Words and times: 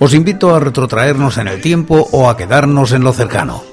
Os 0.00 0.14
invito 0.14 0.54
a 0.54 0.60
retrotraernos 0.60 1.38
en 1.38 1.48
el 1.48 1.60
tiempo 1.60 2.08
o 2.12 2.30
a 2.30 2.36
quedarnos 2.36 2.92
en 2.92 3.02
lo 3.02 3.12
cercano. 3.12 3.64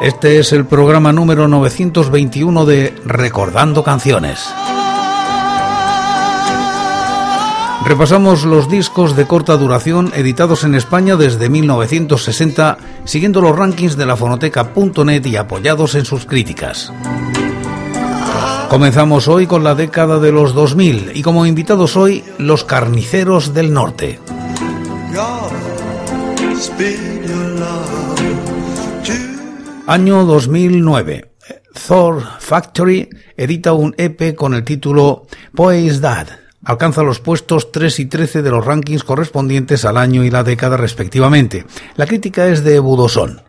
Este 0.00 0.38
es 0.40 0.52
el 0.52 0.64
programa 0.64 1.12
número 1.12 1.46
921 1.46 2.64
de 2.64 2.94
Recordando 3.04 3.84
Canciones. 3.84 4.48
Repasamos 7.84 8.44
los 8.44 8.68
discos 8.68 9.14
de 9.14 9.26
corta 9.26 9.56
duración 9.56 10.12
editados 10.14 10.64
en 10.64 10.74
España 10.74 11.16
desde 11.16 11.48
1960, 11.48 12.78
siguiendo 13.04 13.40
los 13.40 13.56
rankings 13.56 13.96
de 13.96 14.06
la 14.06 14.16
fonoteca.net 14.16 15.24
y 15.26 15.36
apoyados 15.36 15.94
en 15.94 16.04
sus 16.04 16.26
críticas. 16.26 16.92
Comenzamos 18.70 19.26
hoy 19.26 19.48
con 19.48 19.64
la 19.64 19.74
década 19.74 20.20
de 20.20 20.30
los 20.30 20.54
2000 20.54 21.10
y 21.14 21.22
como 21.22 21.44
invitados 21.44 21.96
hoy 21.96 22.22
los 22.38 22.62
carniceros 22.62 23.52
del 23.52 23.72
norte. 23.72 24.20
Año 29.88 30.24
2009. 30.24 31.32
Thor 31.88 32.22
Factory 32.38 33.08
edita 33.36 33.72
un 33.72 33.92
EP 33.98 34.36
con 34.36 34.54
el 34.54 34.62
título 34.62 35.26
Poe's 35.52 36.00
Dad. 36.00 36.28
Alcanza 36.62 37.02
los 37.02 37.18
puestos 37.18 37.72
3 37.72 37.98
y 37.98 38.06
13 38.06 38.42
de 38.42 38.50
los 38.52 38.64
rankings 38.64 39.02
correspondientes 39.02 39.84
al 39.84 39.96
año 39.96 40.22
y 40.22 40.30
la 40.30 40.44
década 40.44 40.76
respectivamente. 40.76 41.66
La 41.96 42.06
crítica 42.06 42.46
es 42.46 42.62
de 42.62 42.78
Budosón. 42.78 43.42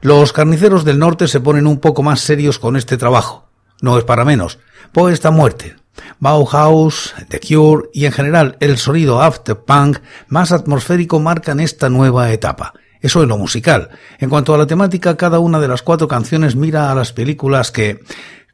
Los 0.00 0.32
carniceros 0.32 0.84
del 0.84 0.98
norte 0.98 1.28
se 1.28 1.38
ponen 1.38 1.68
un 1.68 1.78
poco 1.78 2.02
más 2.02 2.18
serios 2.18 2.58
con 2.58 2.76
este 2.76 2.96
trabajo 2.96 3.47
no 3.80 3.98
es 3.98 4.04
para 4.04 4.24
menos. 4.24 4.58
Poe 4.92 5.12
está 5.12 5.30
muerte. 5.30 5.76
Bauhaus, 6.20 7.14
The 7.28 7.40
Cure 7.40 7.88
y 7.92 8.06
en 8.06 8.12
general 8.12 8.56
el 8.60 8.78
sonido 8.78 9.20
after 9.20 9.56
punk 9.56 9.98
más 10.28 10.52
atmosférico 10.52 11.20
marcan 11.20 11.60
esta 11.60 11.88
nueva 11.88 12.32
etapa. 12.32 12.74
Eso 13.00 13.22
es 13.22 13.28
lo 13.28 13.38
musical. 13.38 13.90
En 14.18 14.28
cuanto 14.28 14.54
a 14.54 14.58
la 14.58 14.66
temática, 14.66 15.16
cada 15.16 15.38
una 15.38 15.60
de 15.60 15.68
las 15.68 15.82
cuatro 15.82 16.08
canciones 16.08 16.56
mira 16.56 16.90
a 16.90 16.94
las 16.94 17.12
películas 17.12 17.70
que 17.70 18.00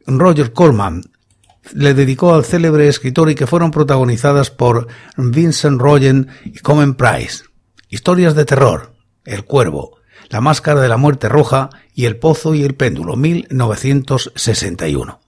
Roger 0.06 0.52
Corman 0.52 1.02
le 1.72 1.94
dedicó 1.94 2.34
al 2.34 2.44
célebre 2.44 2.88
escritor 2.88 3.30
y 3.30 3.34
que 3.34 3.46
fueron 3.46 3.70
protagonizadas 3.70 4.50
por 4.50 4.86
Vincent 5.16 5.80
Royen 5.80 6.28
y 6.44 6.58
Common 6.58 6.94
Price. 6.94 7.44
Historias 7.88 8.34
de 8.34 8.44
terror, 8.44 8.92
El 9.24 9.44
Cuervo, 9.44 9.98
la 10.28 10.40
Máscara 10.40 10.80
de 10.80 10.88
la 10.88 10.96
Muerte 10.96 11.28
Roja 11.28 11.70
y 11.94 12.06
El 12.06 12.16
Pozo 12.16 12.54
y 12.54 12.64
el 12.64 12.74
Péndulo, 12.74 13.16
1961. 13.16 15.20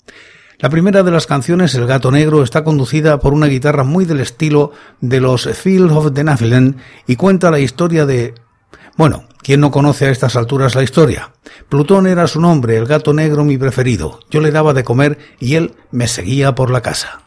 La 0.58 0.70
primera 0.70 1.02
de 1.02 1.10
las 1.10 1.26
canciones, 1.26 1.74
El 1.74 1.86
Gato 1.86 2.10
Negro, 2.10 2.42
está 2.42 2.64
conducida 2.64 3.20
por 3.20 3.34
una 3.34 3.46
guitarra 3.46 3.84
muy 3.84 4.06
del 4.06 4.20
estilo 4.20 4.72
de 5.02 5.20
los 5.20 5.46
Field 5.46 5.92
of 5.92 6.14
the 6.14 6.24
Nephilim 6.24 6.76
y 7.06 7.16
cuenta 7.16 7.50
la 7.50 7.58
historia 7.58 8.06
de... 8.06 8.34
Bueno, 8.96 9.24
¿quién 9.42 9.60
no 9.60 9.70
conoce 9.70 10.06
a 10.06 10.10
estas 10.10 10.34
alturas 10.34 10.74
la 10.74 10.82
historia? 10.82 11.32
Plutón 11.68 12.06
era 12.06 12.26
su 12.26 12.40
nombre, 12.40 12.78
el 12.78 12.86
gato 12.86 13.12
negro 13.12 13.44
mi 13.44 13.58
preferido. 13.58 14.20
Yo 14.30 14.40
le 14.40 14.50
daba 14.50 14.72
de 14.72 14.84
comer 14.84 15.18
y 15.38 15.56
él 15.56 15.74
me 15.90 16.08
seguía 16.08 16.54
por 16.54 16.70
la 16.70 16.80
casa. 16.80 17.25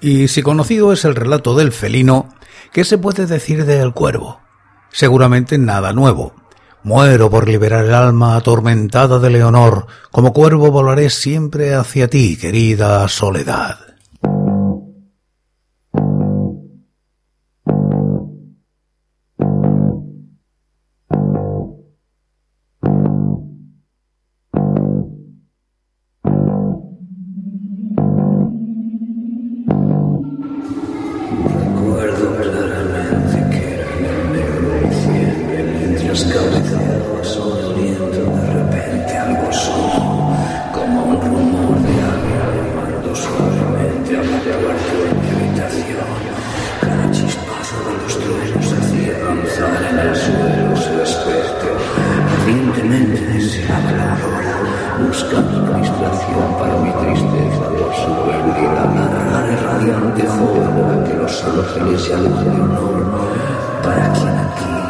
Y 0.00 0.28
si 0.28 0.42
conocido 0.42 0.92
es 0.92 1.04
el 1.04 1.14
relato 1.14 1.54
del 1.54 1.72
felino, 1.72 2.34
¿qué 2.72 2.84
se 2.84 2.98
puede 2.98 3.26
decir 3.26 3.64
del 3.64 3.92
cuervo? 3.92 4.40
Seguramente 4.90 5.56
nada 5.58 5.92
nuevo. 5.92 6.34
Muero 6.82 7.30
por 7.30 7.48
liberar 7.48 7.86
el 7.86 7.94
alma 7.94 8.36
atormentada 8.36 9.18
de 9.18 9.30
Leonor, 9.30 9.86
como 10.10 10.34
cuervo 10.34 10.70
volaré 10.70 11.08
siempre 11.08 11.74
hacia 11.74 12.08
ti, 12.08 12.36
querida 12.36 13.08
soledad. 13.08 13.93
distracción 55.42 56.54
para 56.58 56.76
mi 56.78 56.90
tristeza 56.90 57.64
por 57.68 57.94
su 57.94 58.10
pérdida, 58.24 58.82
mi 59.46 59.56
radiante 59.56 60.26
joven 60.26 61.04
que 61.04 61.14
los 61.14 61.44
ángeles 61.44 62.02
se 62.02 62.14
alejan 62.14 62.44
de 62.44 62.62
honor 62.62 63.04
para 63.82 64.12
quien 64.12 64.28
aquí 64.28 64.83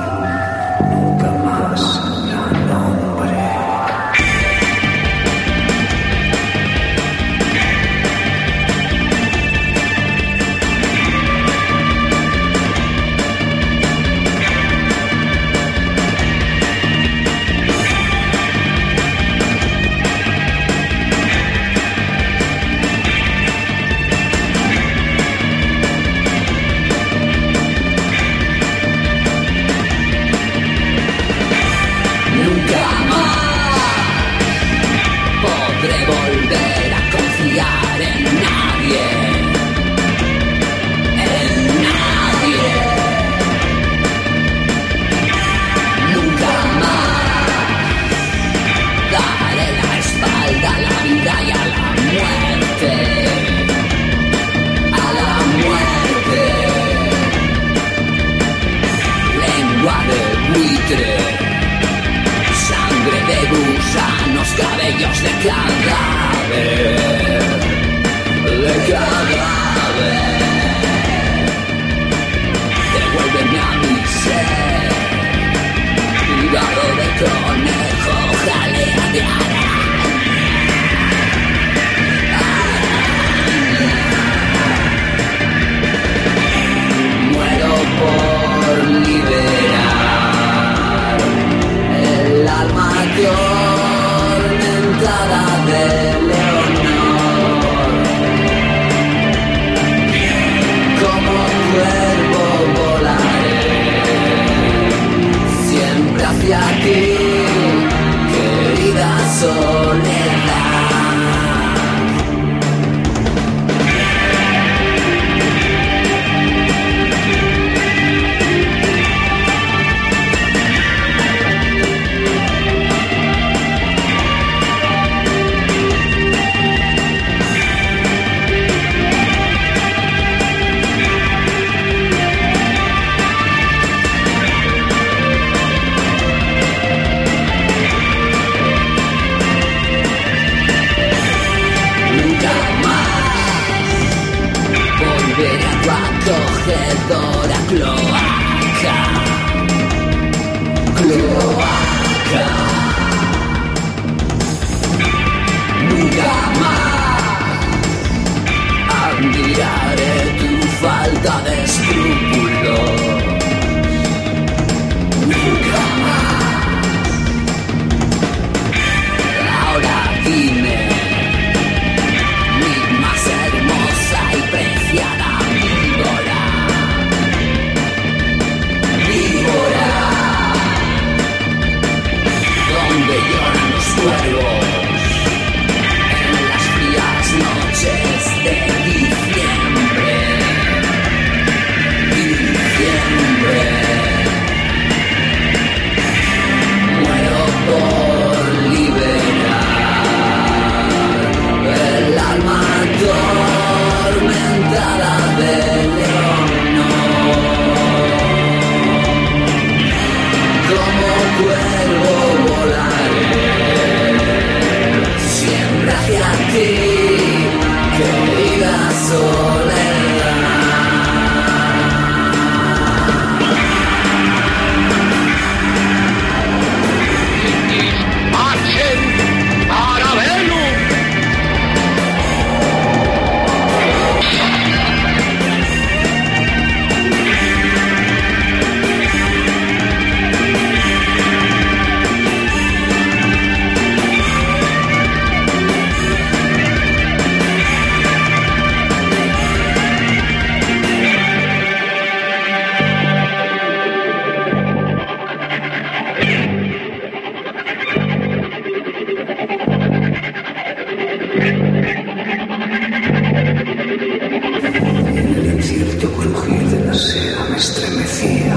crujir 266.06 266.62
de 266.68 266.84
la 266.84 266.94
seda 266.94 267.44
me 267.50 267.56
estremecía, 267.56 268.56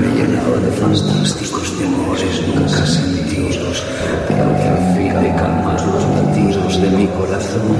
me 0.00 0.08
llenaba 0.16 0.56
de 0.58 0.70
fantásticos 0.72 1.76
temores 1.78 2.42
nunca 2.48 2.86
sentidos, 2.86 3.82
pero 4.28 4.44
al 4.44 4.96
fin 4.96 5.14
de 5.22 5.34
calmar 5.34 5.80
los 5.86 6.04
latidos 6.16 6.80
de 6.82 6.90
mi 6.90 7.06
corazón, 7.08 7.76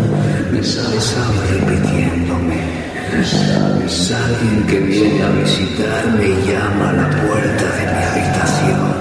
me 0.52 0.60
estaba 0.60 1.40
repitiéndome. 1.50 2.84
Sabes, 3.22 4.12
alguien 4.12 4.66
que 4.66 4.80
viene 4.80 5.22
a 5.22 5.28
visitarme 5.30 6.28
y 6.28 6.50
llama 6.50 6.90
a 6.90 6.92
la 6.94 7.10
puerta 7.10 7.64
de 7.76 7.84
mi 7.92 8.02
habitación. 8.10 8.94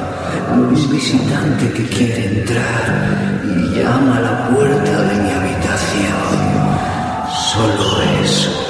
Un 0.53 0.91
visitante 0.91 1.71
que 1.73 1.83
quiere 1.87 2.39
entrar 2.39 3.41
y 3.43 3.79
llama 3.79 4.17
a 4.17 4.21
la 4.21 4.49
puerta 4.49 5.01
de 5.01 5.15
mi 5.23 5.31
habitación. 5.31 6.53
Solo 7.51 8.01
eso. 8.23 8.62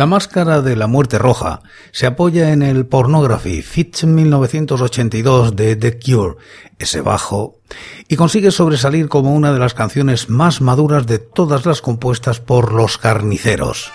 La 0.00 0.06
máscara 0.06 0.62
de 0.62 0.76
la 0.76 0.86
muerte 0.86 1.18
roja 1.18 1.60
se 1.92 2.06
apoya 2.06 2.54
en 2.54 2.62
el 2.62 2.86
Pornography 2.86 3.60
Fit 3.60 4.02
1982 4.02 5.54
de 5.54 5.76
The 5.76 5.98
Cure, 5.98 6.36
ese 6.78 7.02
bajo, 7.02 7.58
y 8.08 8.16
consigue 8.16 8.50
sobresalir 8.50 9.10
como 9.10 9.34
una 9.34 9.52
de 9.52 9.58
las 9.58 9.74
canciones 9.74 10.30
más 10.30 10.62
maduras 10.62 11.06
de 11.06 11.18
todas 11.18 11.66
las 11.66 11.82
compuestas 11.82 12.40
por 12.40 12.72
los 12.72 12.96
carniceros. 12.96 13.92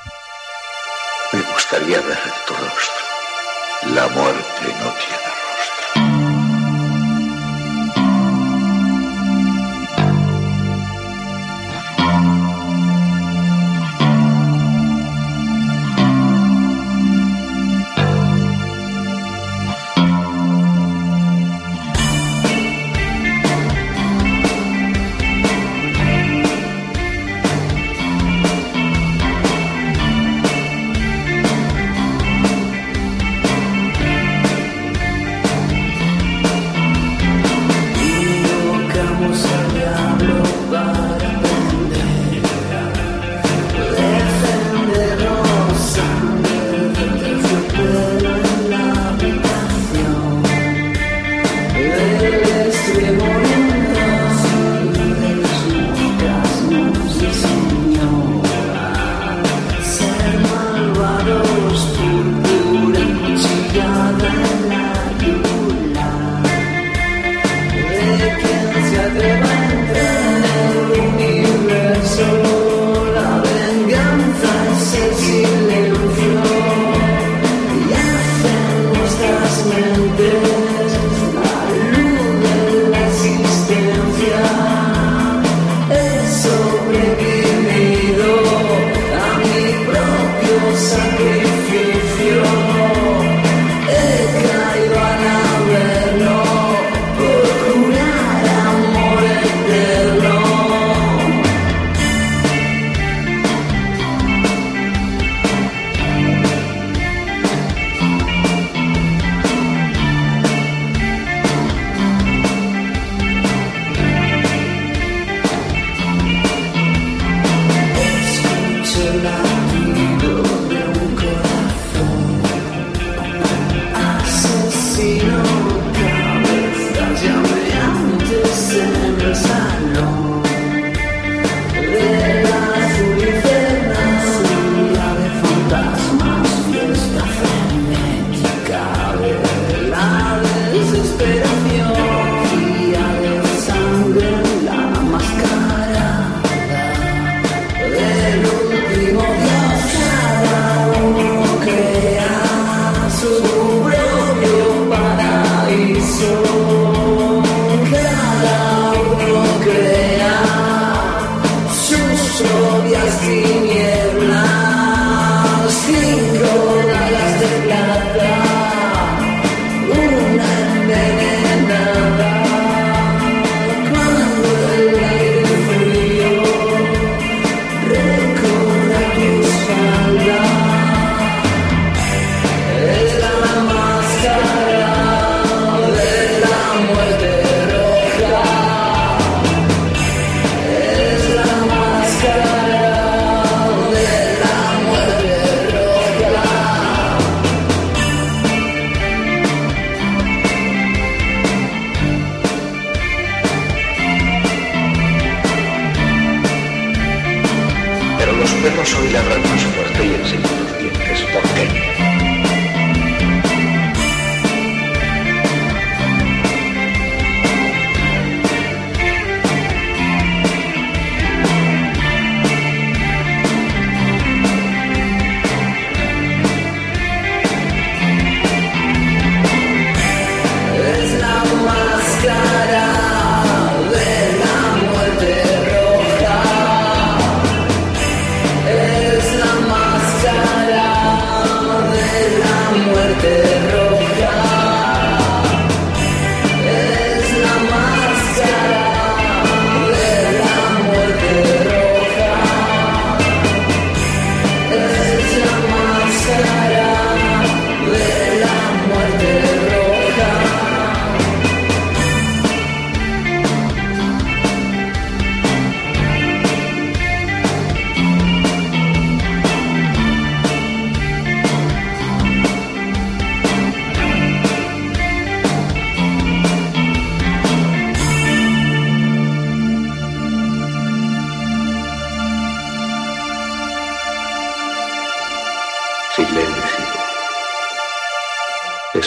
Me 1.33 1.41
gustaría 1.41 1.97
ver 1.97 2.19
tu 2.45 2.53
rostro. 2.53 3.95
La 3.95 4.07
muerte 4.09 4.61
no 4.61 4.93
tiene 4.93 5.44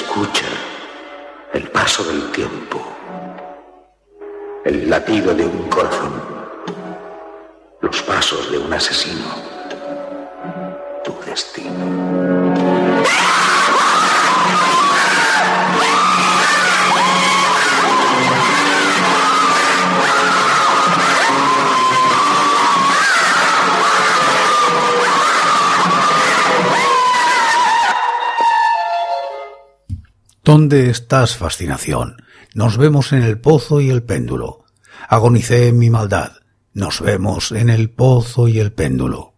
Escucha 0.00 0.46
el 1.54 1.68
paso 1.72 2.04
del 2.04 2.30
tiempo, 2.30 2.80
el 4.64 4.88
latido 4.88 5.34
de 5.34 5.44
un 5.44 5.68
corazón, 5.68 6.22
los 7.80 8.00
pasos 8.02 8.48
de 8.52 8.58
un 8.58 8.72
asesino, 8.72 9.26
tu 11.02 11.12
destino. 11.26 12.37
¿Dónde 30.48 30.88
estás, 30.88 31.36
fascinación? 31.36 32.22
Nos 32.54 32.78
vemos 32.78 33.12
en 33.12 33.22
el 33.22 33.38
pozo 33.38 33.82
y 33.82 33.90
el 33.90 34.02
péndulo. 34.02 34.64
Agonicé 35.06 35.68
en 35.68 35.78
mi 35.78 35.90
maldad. 35.90 36.38
Nos 36.72 37.02
vemos 37.02 37.52
en 37.52 37.68
el 37.68 37.90
pozo 37.90 38.48
y 38.48 38.58
el 38.58 38.72
péndulo. 38.72 39.34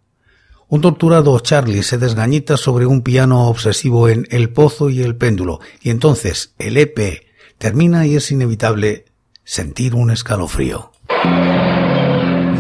Un 0.69 0.83
torturado 0.83 1.37
Charlie 1.41 1.83
se 1.83 1.99
desgañita 1.99 2.57
sobre 2.57 2.87
un 2.87 3.03
piano 3.03 3.49
obsesivo 3.49 4.09
en 4.09 4.25
El 4.31 4.51
pozo 4.51 4.89
y 4.89 5.03
el 5.03 5.17
péndulo, 5.17 5.59
y 5.83 5.91
entonces 5.91 6.55
el 6.61 6.77
EP 6.77 7.25
termina 7.59 8.07
y 8.07 8.15
es 8.15 8.31
inevitable 8.31 9.07
sentir 9.43 9.97
un 9.97 10.13
escalofrío. 10.13 10.93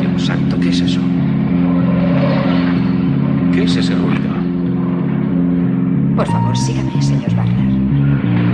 Dios 0.01 0.27
santo, 0.27 0.59
¿qué 0.59 0.71
es 0.71 0.81
eso? 0.81 1.01
¿Qué 3.53 3.63
es 3.63 3.77
ese 3.77 3.95
ruido? 3.95 4.30
Por 6.21 6.29
favor, 6.31 6.55
sígame, 6.55 7.01
señor 7.01 7.35
Wagner. 7.35 8.50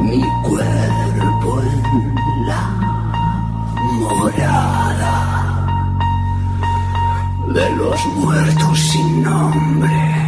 mi 0.00 0.22
cuerpo 0.42 1.62
en 1.62 2.46
la 2.46 2.62
morada 4.00 5.14
de 7.54 7.70
los 7.76 8.06
muertos 8.16 8.78
sin 8.78 9.22
nombre. 9.22 10.18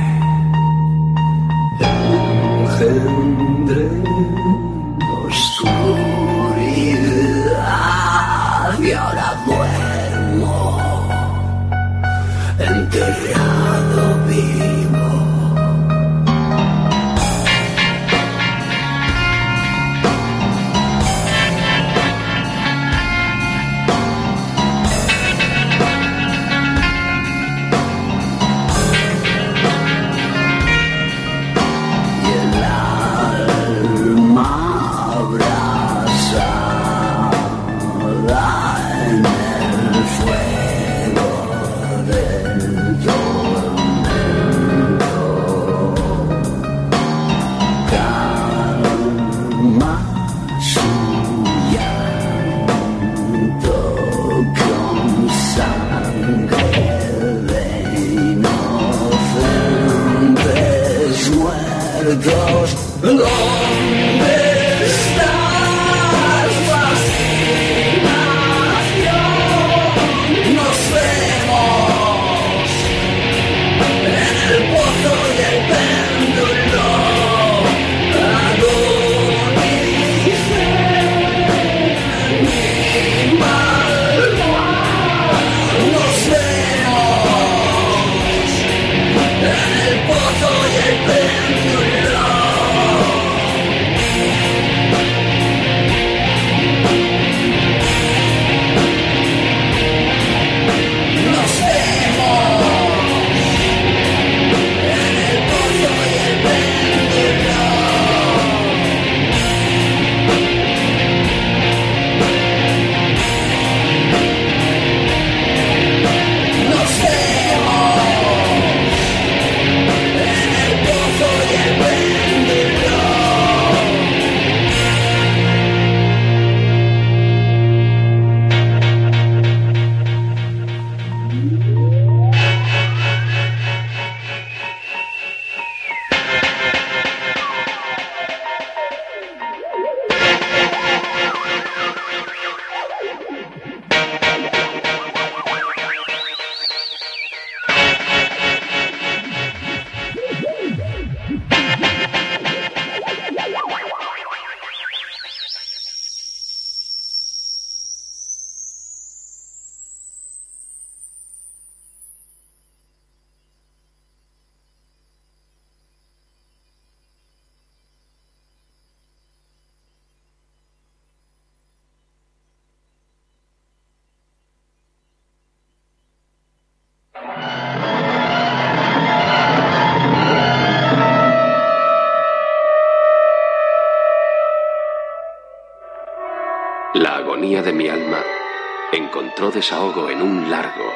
Desahogo 189.48 190.11
en 190.11 190.20
un 190.20 190.50
largo, 190.50 190.94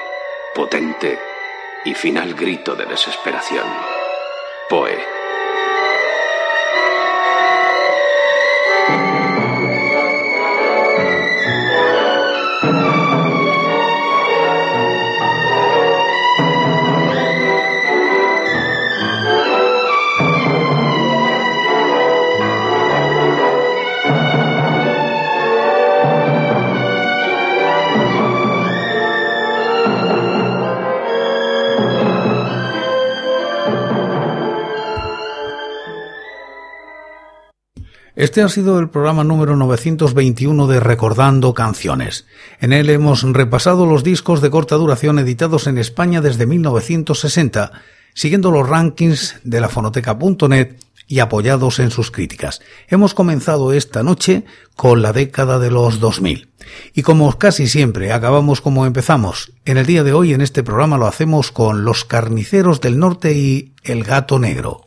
potente 0.54 1.18
y 1.86 1.94
final 1.94 2.34
grito 2.34 2.76
de 2.76 2.84
desesperación. 2.84 3.66
Poe. 4.68 5.13
Este 38.24 38.40
ha 38.40 38.48
sido 38.48 38.78
el 38.78 38.88
programa 38.88 39.22
número 39.22 39.54
921 39.54 40.66
de 40.66 40.80
Recordando 40.80 41.52
Canciones. 41.52 42.24
En 42.58 42.72
él 42.72 42.88
hemos 42.88 43.22
repasado 43.22 43.84
los 43.84 44.02
discos 44.02 44.40
de 44.40 44.48
corta 44.48 44.76
duración 44.76 45.18
editados 45.18 45.66
en 45.66 45.76
España 45.76 46.22
desde 46.22 46.46
1960, 46.46 47.72
siguiendo 48.14 48.50
los 48.50 48.66
rankings 48.66 49.40
de 49.44 49.60
la 49.60 49.68
fonoteca.net 49.68 50.76
y 51.06 51.18
apoyados 51.18 51.80
en 51.80 51.90
sus 51.90 52.10
críticas. 52.10 52.62
Hemos 52.88 53.12
comenzado 53.12 53.74
esta 53.74 54.02
noche 54.02 54.46
con 54.74 55.02
la 55.02 55.12
década 55.12 55.58
de 55.58 55.70
los 55.70 56.00
2000. 56.00 56.48
Y 56.94 57.02
como 57.02 57.30
casi 57.36 57.66
siempre 57.66 58.10
acabamos 58.10 58.62
como 58.62 58.86
empezamos, 58.86 59.52
en 59.66 59.76
el 59.76 59.84
día 59.84 60.02
de 60.02 60.14
hoy 60.14 60.32
en 60.32 60.40
este 60.40 60.62
programa 60.62 60.96
lo 60.96 61.06
hacemos 61.06 61.52
con 61.52 61.84
Los 61.84 62.06
Carniceros 62.06 62.80
del 62.80 62.98
Norte 62.98 63.34
y 63.34 63.74
El 63.82 64.02
Gato 64.02 64.38
Negro. 64.38 64.86